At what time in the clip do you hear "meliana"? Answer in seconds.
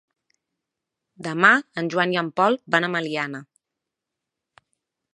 2.97-3.45